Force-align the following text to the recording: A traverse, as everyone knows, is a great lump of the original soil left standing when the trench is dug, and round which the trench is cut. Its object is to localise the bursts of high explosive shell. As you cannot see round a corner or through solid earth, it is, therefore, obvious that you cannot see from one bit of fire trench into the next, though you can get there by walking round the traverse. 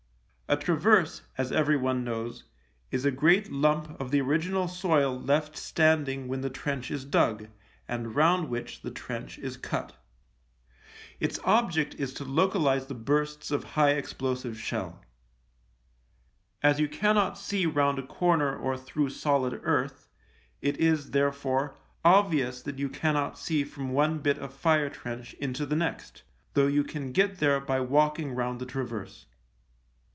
A 0.51 0.57
traverse, 0.57 1.21
as 1.37 1.53
everyone 1.53 2.03
knows, 2.03 2.43
is 2.91 3.05
a 3.05 3.09
great 3.11 3.49
lump 3.53 3.97
of 4.01 4.11
the 4.11 4.19
original 4.19 4.67
soil 4.67 5.17
left 5.17 5.55
standing 5.55 6.27
when 6.27 6.41
the 6.41 6.49
trench 6.49 6.91
is 6.91 7.05
dug, 7.05 7.47
and 7.87 8.15
round 8.17 8.49
which 8.49 8.81
the 8.81 8.91
trench 8.91 9.39
is 9.39 9.55
cut. 9.55 9.95
Its 11.21 11.39
object 11.45 11.95
is 11.95 12.13
to 12.15 12.25
localise 12.25 12.85
the 12.87 12.93
bursts 12.93 13.49
of 13.49 13.63
high 13.63 13.91
explosive 13.91 14.59
shell. 14.59 15.01
As 16.61 16.81
you 16.81 16.89
cannot 16.89 17.37
see 17.37 17.65
round 17.65 17.97
a 17.97 18.05
corner 18.05 18.53
or 18.53 18.75
through 18.77 19.11
solid 19.11 19.57
earth, 19.63 20.09
it 20.61 20.75
is, 20.79 21.11
therefore, 21.11 21.77
obvious 22.03 22.61
that 22.63 22.77
you 22.77 22.89
cannot 22.89 23.39
see 23.39 23.63
from 23.63 23.93
one 23.93 24.17
bit 24.19 24.37
of 24.37 24.53
fire 24.53 24.89
trench 24.89 25.33
into 25.35 25.65
the 25.65 25.77
next, 25.77 26.23
though 26.55 26.67
you 26.67 26.83
can 26.83 27.13
get 27.13 27.37
there 27.39 27.61
by 27.61 27.79
walking 27.79 28.33
round 28.33 28.59
the 28.59 28.65
traverse. 28.65 29.27